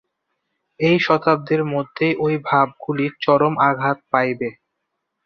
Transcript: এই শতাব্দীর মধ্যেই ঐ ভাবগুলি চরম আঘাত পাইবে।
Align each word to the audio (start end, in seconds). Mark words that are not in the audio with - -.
এই 0.79 0.97
শতাব্দীর 0.99 1.61
মধ্যেই 1.65 2.13
ঐ 2.19 2.27
ভাবগুলি 2.47 3.05
চরম 3.21 3.53
আঘাত 3.69 3.97
পাইবে। 4.11 4.49